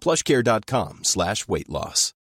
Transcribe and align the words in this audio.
plushcare.com 0.00 1.00
slash 1.02 1.48
weight 1.48 1.68
loss. 1.68 2.14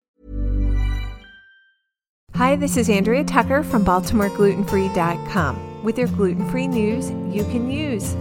Hi, 2.35 2.55
this 2.55 2.77
is 2.77 2.89
Andrea 2.89 3.23
Tucker 3.23 3.63
from 3.63 3.83
BaltimoreGlutenFree.com 3.83 5.83
with 5.83 5.97
your 5.97 6.07
gluten 6.09 6.47
free 6.51 6.67
news 6.67 7.09
you 7.35 7.43
can 7.45 7.71
use. 7.71 8.15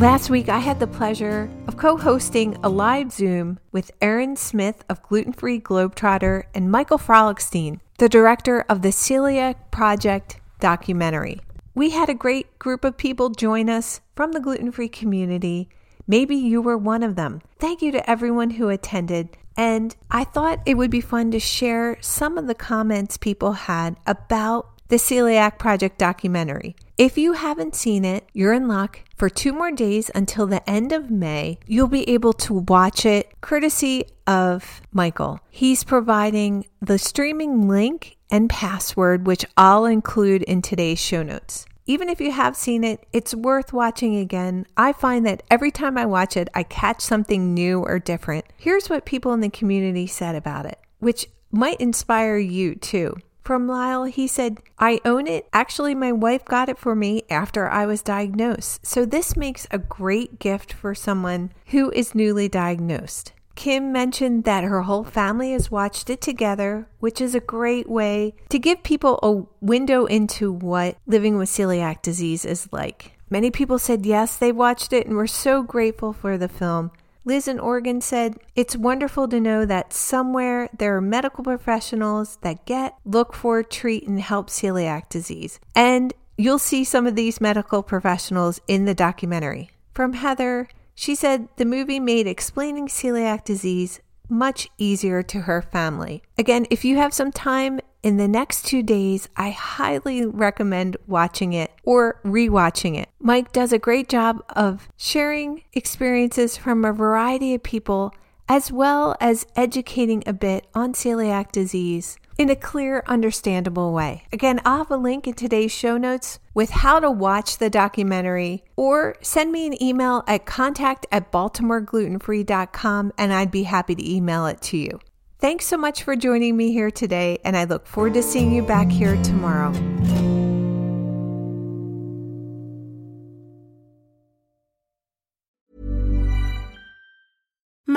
Last 0.00 0.30
week, 0.30 0.48
I 0.48 0.58
had 0.58 0.80
the 0.80 0.86
pleasure 0.86 1.48
of 1.68 1.76
co 1.76 1.96
hosting 1.96 2.56
a 2.64 2.68
live 2.68 3.12
Zoom 3.12 3.60
with 3.70 3.92
Erin 4.00 4.34
Smith 4.34 4.82
of 4.88 5.02
Gluten 5.02 5.32
Free 5.32 5.60
Globetrotter 5.60 6.44
and 6.54 6.72
Michael 6.72 6.98
Frolichstein, 6.98 7.78
the 7.98 8.08
director 8.08 8.64
of 8.68 8.82
the 8.82 8.88
Celiac 8.88 9.70
Project 9.70 10.40
documentary. 10.58 11.40
We 11.74 11.90
had 11.90 12.08
a 12.08 12.14
great 12.14 12.58
group 12.58 12.84
of 12.84 12.96
people 12.96 13.30
join 13.30 13.70
us 13.70 14.00
from 14.16 14.32
the 14.32 14.40
gluten 14.40 14.72
free 14.72 14.88
community. 14.88 15.68
Maybe 16.06 16.36
you 16.36 16.60
were 16.60 16.76
one 16.76 17.02
of 17.02 17.16
them. 17.16 17.42
Thank 17.58 17.82
you 17.82 17.92
to 17.92 18.10
everyone 18.10 18.50
who 18.50 18.68
attended. 18.68 19.36
And 19.56 19.94
I 20.10 20.24
thought 20.24 20.60
it 20.64 20.76
would 20.76 20.90
be 20.90 21.00
fun 21.00 21.30
to 21.32 21.40
share 21.40 21.98
some 22.00 22.38
of 22.38 22.46
the 22.46 22.54
comments 22.54 23.16
people 23.16 23.52
had 23.52 23.96
about 24.06 24.68
the 24.88 24.96
Celiac 24.96 25.58
Project 25.58 25.98
documentary. 25.98 26.76
If 26.98 27.16
you 27.16 27.32
haven't 27.32 27.74
seen 27.74 28.04
it, 28.04 28.28
you're 28.34 28.52
in 28.52 28.68
luck. 28.68 29.00
For 29.16 29.30
two 29.30 29.52
more 29.52 29.72
days 29.72 30.10
until 30.14 30.46
the 30.46 30.68
end 30.68 30.92
of 30.92 31.10
May, 31.10 31.58
you'll 31.66 31.88
be 31.88 32.08
able 32.10 32.34
to 32.34 32.54
watch 32.54 33.06
it 33.06 33.40
courtesy 33.40 34.04
of 34.26 34.82
Michael. 34.92 35.40
He's 35.50 35.82
providing 35.82 36.66
the 36.80 36.98
streaming 36.98 37.68
link 37.68 38.16
and 38.30 38.50
password, 38.50 39.26
which 39.26 39.46
I'll 39.56 39.86
include 39.86 40.42
in 40.42 40.60
today's 40.60 41.00
show 41.00 41.22
notes. 41.22 41.64
Even 41.86 42.08
if 42.08 42.20
you 42.20 42.30
have 42.30 42.56
seen 42.56 42.84
it, 42.84 43.06
it's 43.12 43.34
worth 43.34 43.72
watching 43.72 44.16
again. 44.16 44.66
I 44.76 44.92
find 44.92 45.26
that 45.26 45.42
every 45.50 45.70
time 45.70 45.98
I 45.98 46.06
watch 46.06 46.36
it, 46.36 46.48
I 46.54 46.62
catch 46.62 47.00
something 47.00 47.52
new 47.52 47.80
or 47.80 47.98
different. 47.98 48.44
Here's 48.56 48.88
what 48.88 49.04
people 49.04 49.32
in 49.32 49.40
the 49.40 49.48
community 49.48 50.06
said 50.06 50.36
about 50.36 50.66
it, 50.66 50.78
which 51.00 51.26
might 51.50 51.80
inspire 51.80 52.38
you 52.38 52.76
too. 52.76 53.16
From 53.42 53.66
Lyle, 53.66 54.04
he 54.04 54.28
said, 54.28 54.60
I 54.78 55.00
own 55.04 55.26
it. 55.26 55.48
Actually, 55.52 55.96
my 55.96 56.12
wife 56.12 56.44
got 56.44 56.68
it 56.68 56.78
for 56.78 56.94
me 56.94 57.24
after 57.28 57.68
I 57.68 57.86
was 57.86 58.00
diagnosed. 58.00 58.86
So, 58.86 59.04
this 59.04 59.36
makes 59.36 59.66
a 59.72 59.78
great 59.78 60.38
gift 60.38 60.72
for 60.72 60.94
someone 60.94 61.52
who 61.66 61.90
is 61.90 62.14
newly 62.14 62.48
diagnosed. 62.48 63.32
Kim 63.54 63.92
mentioned 63.92 64.44
that 64.44 64.64
her 64.64 64.82
whole 64.82 65.04
family 65.04 65.52
has 65.52 65.70
watched 65.70 66.10
it 66.10 66.20
together, 66.20 66.88
which 67.00 67.20
is 67.20 67.34
a 67.34 67.40
great 67.40 67.88
way 67.88 68.34
to 68.48 68.58
give 68.58 68.82
people 68.82 69.18
a 69.22 69.64
window 69.64 70.06
into 70.06 70.52
what 70.52 70.96
living 71.06 71.36
with 71.36 71.48
celiac 71.48 72.02
disease 72.02 72.44
is 72.44 72.68
like. 72.72 73.12
Many 73.30 73.50
people 73.50 73.78
said 73.78 74.04
yes, 74.04 74.36
they 74.36 74.52
watched 74.52 74.92
it 74.92 75.06
and 75.06 75.16
were 75.16 75.26
so 75.26 75.62
grateful 75.62 76.12
for 76.12 76.36
the 76.36 76.48
film. 76.48 76.90
Liz 77.24 77.46
in 77.46 77.60
Oregon 77.60 78.00
said, 78.00 78.36
It's 78.56 78.76
wonderful 78.76 79.28
to 79.28 79.40
know 79.40 79.64
that 79.64 79.92
somewhere 79.92 80.68
there 80.76 80.96
are 80.96 81.00
medical 81.00 81.44
professionals 81.44 82.36
that 82.42 82.66
get, 82.66 82.96
look 83.04 83.32
for, 83.32 83.62
treat, 83.62 84.06
and 84.08 84.20
help 84.20 84.50
celiac 84.50 85.08
disease. 85.08 85.60
And 85.74 86.12
you'll 86.36 86.58
see 86.58 86.82
some 86.82 87.06
of 87.06 87.14
these 87.14 87.40
medical 87.40 87.82
professionals 87.82 88.60
in 88.66 88.86
the 88.86 88.94
documentary. 88.94 89.70
From 89.94 90.14
Heather, 90.14 90.68
she 91.02 91.16
said 91.16 91.48
the 91.56 91.64
movie 91.64 91.98
made 91.98 92.28
explaining 92.28 92.86
celiac 92.86 93.42
disease 93.42 93.98
much 94.28 94.68
easier 94.78 95.20
to 95.20 95.40
her 95.40 95.60
family. 95.60 96.22
Again, 96.38 96.64
if 96.70 96.84
you 96.84 96.96
have 96.96 97.12
some 97.12 97.32
time 97.32 97.80
in 98.04 98.18
the 98.18 98.28
next 98.28 98.64
two 98.66 98.84
days, 98.84 99.28
I 99.36 99.50
highly 99.50 100.24
recommend 100.24 100.96
watching 101.08 101.54
it 101.54 101.72
or 101.82 102.20
rewatching 102.24 102.96
it. 102.96 103.08
Mike 103.18 103.50
does 103.50 103.72
a 103.72 103.80
great 103.80 104.08
job 104.08 104.44
of 104.50 104.88
sharing 104.96 105.64
experiences 105.72 106.56
from 106.56 106.84
a 106.84 106.92
variety 106.92 107.52
of 107.52 107.64
people 107.64 108.14
as 108.48 108.70
well 108.70 109.16
as 109.20 109.44
educating 109.56 110.22
a 110.24 110.32
bit 110.32 110.68
on 110.72 110.92
celiac 110.92 111.50
disease 111.50 112.16
in 112.42 112.50
a 112.50 112.56
clear, 112.56 113.04
understandable 113.06 113.92
way. 113.92 114.24
Again, 114.32 114.60
I'll 114.64 114.78
have 114.78 114.90
a 114.90 114.96
link 114.96 115.26
in 115.26 115.34
today's 115.34 115.72
show 115.72 115.96
notes 115.96 116.40
with 116.52 116.70
how 116.70 116.98
to 117.00 117.10
watch 117.10 117.58
the 117.58 117.70
documentary 117.70 118.64
or 118.76 119.16
send 119.22 119.52
me 119.52 119.66
an 119.66 119.80
email 119.82 120.24
at 120.26 120.44
contact 120.44 121.06
at 121.12 121.30
baltimoreglutenfree.com 121.32 123.12
and 123.16 123.32
I'd 123.32 123.50
be 123.50 123.62
happy 123.62 123.94
to 123.94 124.12
email 124.14 124.46
it 124.46 124.60
to 124.62 124.76
you. 124.76 125.00
Thanks 125.38 125.66
so 125.66 125.76
much 125.76 126.02
for 126.02 126.14
joining 126.14 126.56
me 126.56 126.72
here 126.72 126.90
today, 126.90 127.38
and 127.44 127.56
I 127.56 127.64
look 127.64 127.86
forward 127.86 128.14
to 128.14 128.22
seeing 128.22 128.52
you 128.52 128.62
back 128.62 128.88
here 128.90 129.20
tomorrow. 129.24 129.72